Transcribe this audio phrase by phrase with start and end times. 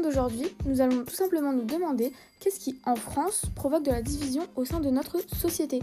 [0.00, 4.46] d'aujourd'hui, nous allons tout simplement nous demander qu'est-ce qui, en France, provoque de la division
[4.56, 5.80] au sein de notre société.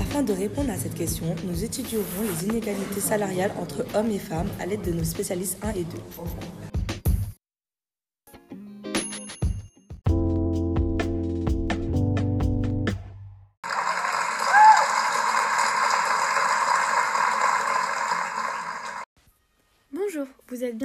[0.00, 4.48] Afin de répondre à cette question, nous étudierons les inégalités salariales entre hommes et femmes
[4.60, 6.73] à l'aide de nos spécialistes 1 et 2.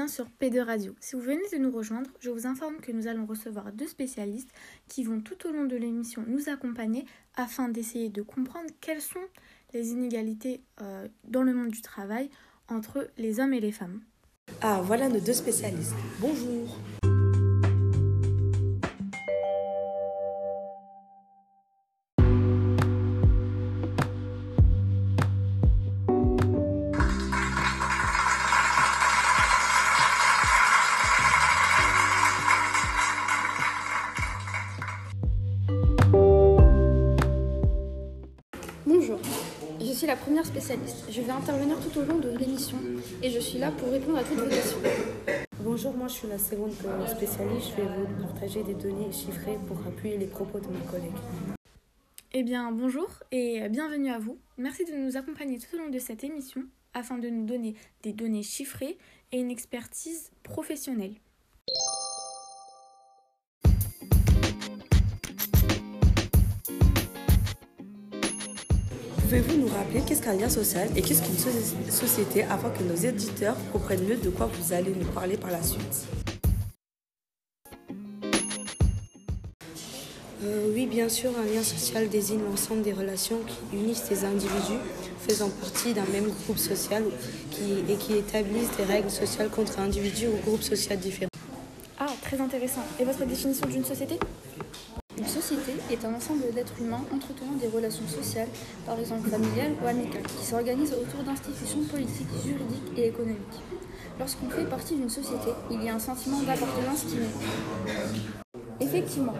[0.09, 0.95] Sur P2 Radio.
[0.99, 4.49] Si vous venez de nous rejoindre, je vous informe que nous allons recevoir deux spécialistes
[4.87, 9.19] qui vont tout au long de l'émission nous accompagner afin d'essayer de comprendre quelles sont
[9.73, 12.29] les inégalités euh, dans le monde du travail
[12.67, 14.01] entre les hommes et les femmes.
[14.61, 15.93] Ah, voilà nos deux spécialistes.
[16.19, 16.67] Bonjour.
[16.67, 16.98] Bonjour,
[40.49, 41.05] spécialiste.
[41.11, 42.77] Je vais intervenir tout au long de l'émission
[43.21, 44.79] et je suis là pour répondre à toutes vos questions.
[45.61, 46.71] Bonjour, moi je suis la seconde
[47.07, 47.71] spécialiste.
[47.77, 51.19] Je vais vous partager des données chiffrées pour appuyer les propos de mes collègues.
[52.33, 54.39] Eh bien, bonjour et bienvenue à vous.
[54.57, 56.63] Merci de nous accompagner tout au long de cette émission
[56.95, 58.97] afin de nous donner des données chiffrées
[59.31, 61.13] et une expertise professionnelle.
[69.29, 71.51] Pouvez-vous nous rappeler qu'est-ce qu'un lien social et qu'est-ce qu'une so-
[71.91, 75.61] société afin que nos éditeurs comprennent mieux de quoi vous allez nous parler par la
[75.61, 76.07] suite?
[80.43, 84.79] Euh, oui, bien sûr, un lien social désigne l'ensemble des relations qui unissent des individus
[85.27, 87.03] faisant partie d'un même groupe social
[87.51, 91.29] qui- et qui établissent des règles sociales contre un individu ou groupe social différent.
[91.99, 92.81] Ah, très intéressant.
[92.99, 94.15] Et votre définition d'une société?
[95.49, 98.47] Société est un ensemble d'êtres humains entretenant des relations sociales,
[98.85, 103.59] par exemple familiales ou amicales, qui s'organisent autour d'institutions politiques, juridiques et économiques.
[104.19, 108.79] Lorsqu'on fait partie d'une société, il y a un sentiment d'appartenance qui naît.
[108.79, 109.33] Effectivement,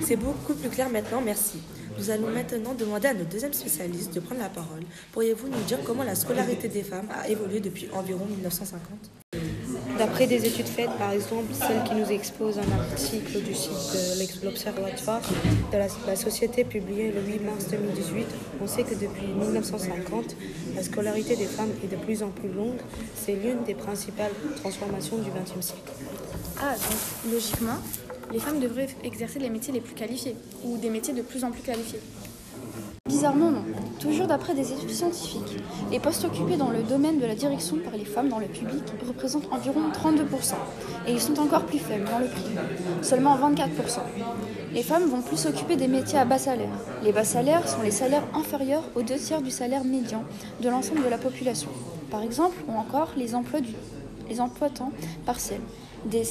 [0.00, 1.58] C'est beaucoup plus clair maintenant, merci.
[1.98, 4.82] Nous allons maintenant demander à notre deuxième spécialiste de prendre la parole.
[5.12, 9.25] Pourriez-vous nous dire comment la scolarité des femmes a évolué depuis environ 1950
[9.98, 13.70] D'après des études faites, par exemple celle qui nous expose un article du site
[14.40, 15.22] de l'Observatoire
[15.72, 18.26] de la, la société publié le 8 mars 2018,
[18.62, 20.36] on sait que depuis 1950,
[20.74, 22.78] la scolarité des femmes est de plus en plus longue.
[23.14, 25.92] C'est l'une des principales transformations du XXe siècle.
[26.60, 27.78] Ah, donc logiquement,
[28.32, 31.50] les femmes devraient exercer les métiers les plus qualifiés ou des métiers de plus en
[31.50, 32.00] plus qualifiés.
[33.16, 33.64] Bizarrement non.
[33.98, 35.56] Toujours d'après des études scientifiques,
[35.90, 38.82] les postes occupés dans le domaine de la direction par les femmes dans le public
[39.08, 40.52] représentent environ 32%,
[41.06, 42.60] et ils sont encore plus faibles dans le privé,
[43.00, 44.00] seulement 24%.
[44.74, 46.68] Les femmes vont plus s'occuper des métiers à bas salaire.
[47.02, 50.22] Les bas salaires sont les salaires inférieurs aux deux tiers du salaire médian
[50.60, 51.70] de l'ensemble de la population.
[52.10, 53.72] Par exemple, ou encore les emplois, du,
[54.28, 54.92] les emplois temps
[55.24, 55.62] partiels,
[56.06, 56.24] des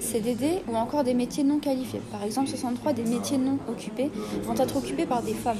[0.00, 2.00] CDD ou encore des métiers non qualifiés.
[2.10, 4.10] Par exemple, 63 des métiers non occupés
[4.42, 5.58] vont être occupés par des femmes.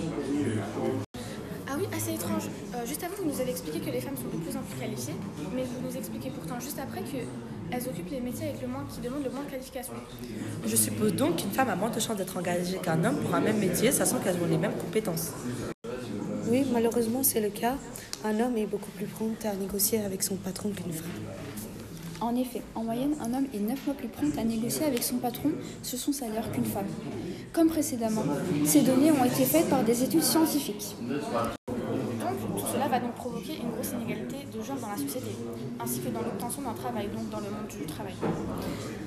[1.68, 2.44] Ah oui, assez étrange.
[2.74, 4.80] Euh, juste avant, vous nous avez expliqué que les femmes sont de plus en plus
[4.80, 5.14] qualifiées,
[5.54, 9.00] mais vous nous expliquez pourtant juste après qu'elles occupent les métiers avec le moins, qui
[9.00, 9.92] demandent le moins de qualification.
[10.66, 13.40] Je suppose donc qu'une femme a moins de chances d'être engagée qu'un homme pour un
[13.40, 15.32] même métier, sachant qu'elles ont les mêmes compétences.
[16.50, 17.74] Oui, malheureusement c'est le cas.
[18.24, 21.06] Un homme est beaucoup plus prompt à négocier avec son patron qu'une femme.
[22.20, 25.18] En effet, en moyenne, un homme est 9 fois plus prompt à négocier avec son
[25.18, 25.50] patron
[25.84, 26.88] sur son salaire qu'une femme.
[27.52, 28.24] Comme précédemment,
[28.64, 30.96] ces données ont été faites par des études scientifiques.
[31.00, 35.31] Donc, tout cela va donc provoquer une grosse inégalité de genre dans la société,
[35.81, 38.14] ainsi que dans l'obtention d'un travail, donc dans le monde du travail.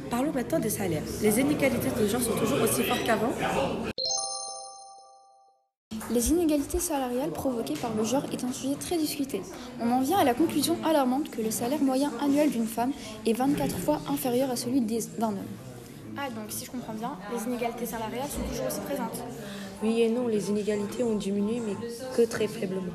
[0.09, 1.03] Parlons maintenant des salaires.
[1.21, 3.31] Les inégalités de genre sont toujours aussi fortes qu'avant
[6.13, 9.41] Les inégalités salariales provoquées par le genre est un sujet très discuté.
[9.79, 12.91] On en vient à la conclusion alarmante que le salaire moyen annuel d'une femme
[13.25, 15.37] est 24 fois inférieur à celui d'un homme.
[16.17, 19.23] Ah, donc si je comprends bien, les inégalités salariales sont toujours aussi présentes.
[19.81, 21.75] Oui et non, les inégalités ont diminué, mais
[22.17, 22.91] que très faiblement.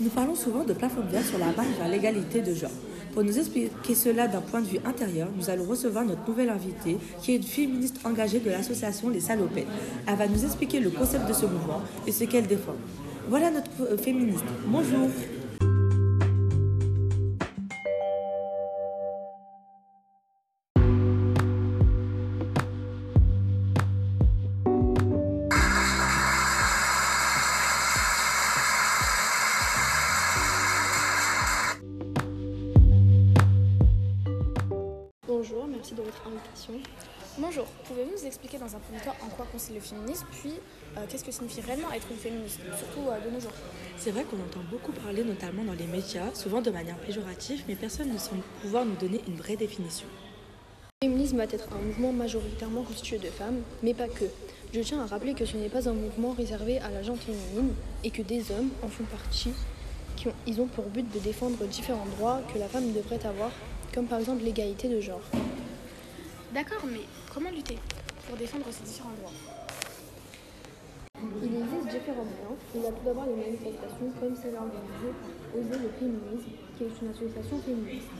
[0.00, 2.70] Nous parlons souvent de plafond de verre sur la marche vers l'égalité de genre.
[3.16, 6.98] Pour nous expliquer cela d'un point de vue intérieur, nous allons recevoir notre nouvelle invitée,
[7.22, 9.66] qui est une féministe engagée de l'association Les Salopettes.
[10.06, 12.74] Elle va nous expliquer le concept de ce mouvement et ce qu'elle défend.
[13.30, 14.44] Voilà notre euh, féministe.
[14.66, 15.08] Bonjour.
[37.84, 40.54] Pouvez-vous nous expliquer dans un premier temps en quoi consiste le féminisme, puis
[40.96, 43.52] euh, qu'est-ce que signifie réellement être une féministe, surtout euh, de nos jours?
[43.98, 47.74] C'est vrai qu'on entend beaucoup parler, notamment dans les médias, souvent de manière péjorative, mais
[47.74, 50.06] personne ne semble pouvoir nous donner une vraie définition.
[51.02, 54.24] Le féminisme va être un mouvement majoritairement constitué de femmes, mais pas que.
[54.72, 57.74] Je tiens à rappeler que ce n'est pas un mouvement réservé à la gente féminine
[58.02, 59.52] et que des hommes en font partie.
[60.16, 63.50] Qui ont, ils ont pour but de défendre différents droits que la femme devrait avoir,
[63.96, 65.24] comme par exemple l'égalité de genre.
[66.52, 67.00] D'accord, mais
[67.32, 67.78] comment lutter
[68.28, 69.32] pour défendre ces différents droits?
[71.40, 72.60] Il existe différents moyens.
[72.76, 76.84] Il y a tout d'abord les manifestations comme celle organisée par Oser le féminisme, qui
[76.84, 78.12] est une association féministe.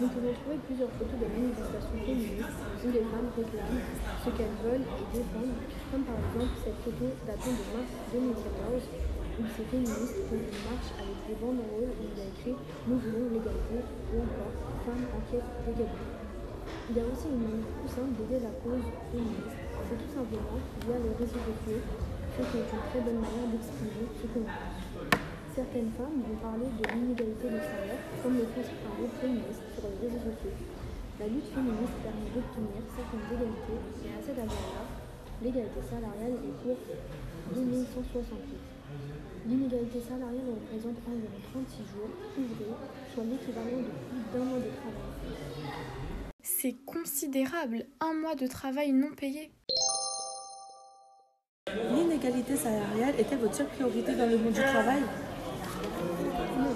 [0.00, 3.84] Nous pouvons trouver plusieurs photos de manifestations féministes où les femmes réclament
[4.24, 5.60] ce qu'elles veulent et défendent,
[5.92, 8.88] comme par exemple cette photo datant de mars 2014
[9.36, 12.56] où ces féministes font une marche avec des banderoles où il y a écrit
[12.88, 13.84] Nous voulons l'égalité
[15.30, 18.82] Il y a aussi une manière plus simple d'aider la cause
[19.14, 21.78] féministe, c'est tout simplement via les réseaux sociaux,
[22.34, 24.82] ce qui est une très bonne manière d'exprimer ce que pense.
[25.54, 29.86] Certaines femmes vont parler de l'inégalité des salaires, comme le font certains groupes féministes sur
[29.86, 30.58] les réseaux sociaux.
[31.22, 34.82] La lutte féministe permet d'obtenir certaines égalités, et à cet égard-là,
[35.46, 36.74] l'égalité salariale est pour
[37.54, 38.79] 2168.
[39.46, 42.74] L'inégalité salariale représente environ 36 jours ouvrés,
[43.12, 45.10] soit l'équivalent de plus d'un mois de travail.
[46.42, 49.50] C'est considérable, un mois de travail non payé.
[51.90, 55.00] L'inégalité salariale était votre seule priorité dans le monde du travail?
[55.00, 56.68] Non,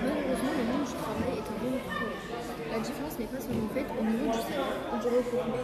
[0.00, 1.80] malheureusement, le monde du travail est un monde.
[2.70, 5.60] La différence n'est pas seulement faite au niveau du salaire ou du recrutement.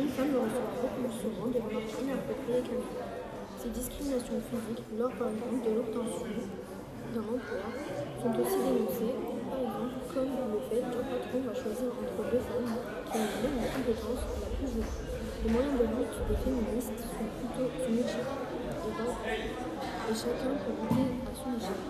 [0.00, 3.09] Une femme le reçoit beaucoup plus souvent de remarques inappropriées qu'un homme.
[3.60, 6.26] Ces discriminations physiques, lors par exemple de l'obtention
[7.12, 7.60] d'un emploi,
[8.22, 9.14] sont aussi dénoncées,
[9.50, 12.72] par exemple comme le fait qu'un patron va choisir entre deux femmes
[13.04, 14.88] qui ont la compétence la plus élevée.
[15.44, 18.36] Les moyens de lutte des féministes sont plutôt multiples
[19.28, 21.82] et, et chacun peut lutter à son échelle.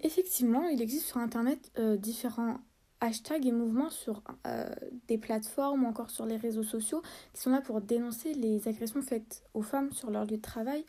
[0.00, 2.58] Effectivement, il existe sur Internet euh, différents
[3.00, 4.68] hashtags et mouvements sur euh,
[5.08, 7.02] des plateformes ou encore sur les réseaux sociaux
[7.32, 10.84] qui sont là pour dénoncer les agressions faites aux femmes sur leur lieu de travail.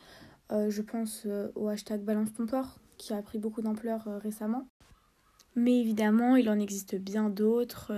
[0.52, 2.46] Euh, je pense euh, au hashtag Balance ton
[2.98, 4.68] qui a pris beaucoup d'ampleur récemment.
[5.56, 7.94] Mais évidemment, il en existe bien d'autres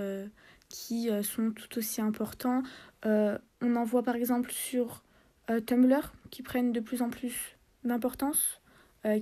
[0.68, 2.62] qui sont tout aussi importants.
[3.04, 5.02] On en voit par exemple sur
[5.66, 8.60] Tumblr qui prennent de plus en plus d'importance,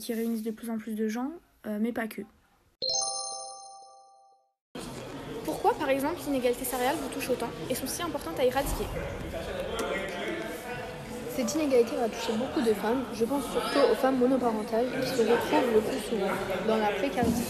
[0.00, 1.32] qui réunissent de plus en plus de gens,
[1.66, 2.22] mais pas que.
[5.78, 8.84] Par exemple, l'inégalité salariale vous touche autant et sont si importantes à éradiquer
[11.34, 13.04] Cette inégalité va toucher beaucoup de femmes.
[13.12, 16.32] Je pense surtout aux femmes monoparentales qui se retrouvent le plus souvent
[16.66, 17.42] dans la précarité.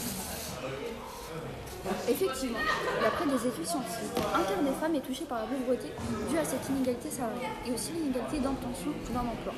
[2.08, 2.58] Effectivement,
[3.00, 5.88] d'après des études scientifiques, un quart des femmes est touché par la pauvreté
[6.28, 9.55] due à cette inégalité salariale et aussi l'inégalité d'obtention d'un emploi.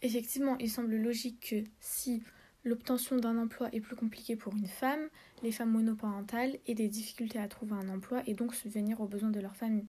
[0.00, 2.22] Effectivement, il semble logique que si
[2.66, 5.08] l'obtention d'un emploi est plus compliquée pour une femme,
[5.44, 9.30] les femmes monoparentales aient des difficultés à trouver un emploi et donc subvenir aux besoins
[9.30, 9.86] de leur famille.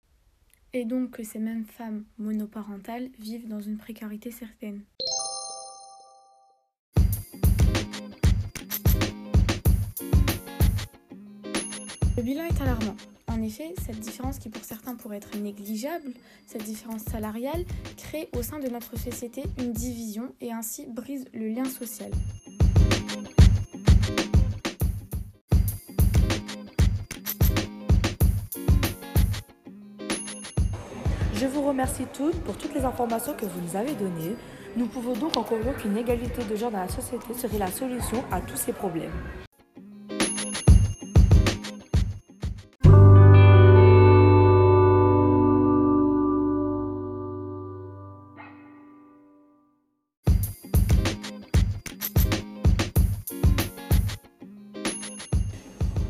[0.74, 4.82] Et donc que ces mêmes femmes monoparentales vivent dans une précarité certaine.
[12.18, 12.96] Le bilan est alarmant.
[13.28, 16.12] En effet, cette différence qui pour certains pourrait être négligeable,
[16.46, 17.64] cette différence salariale,
[17.96, 22.10] crée au sein de notre société une division et ainsi brise le lien social.
[31.38, 34.36] Je vous remercie toutes pour toutes les informations que vous nous avez données.
[34.74, 38.24] Nous pouvons donc en conclure qu'une égalité de genre dans la société serait la solution
[38.32, 39.12] à tous ces problèmes.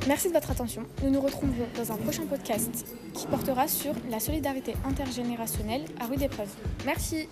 [0.06, 0.82] Merci de votre attention.
[1.02, 6.22] Nous nous retrouverons dans un prochain podcast qui portera sur la solidarité intergénérationnelle à rude
[6.22, 6.48] épreuve.
[6.84, 7.28] Merci.